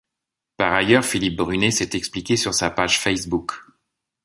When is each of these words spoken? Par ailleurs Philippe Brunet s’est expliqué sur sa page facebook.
Par 0.57 0.73
ailleurs 0.73 1.05
Philippe 1.05 1.35
Brunet 1.37 1.69
s’est 1.69 1.91
expliqué 1.93 2.35
sur 2.35 2.55
sa 2.55 2.71
page 2.71 2.99
facebook. 2.99 3.51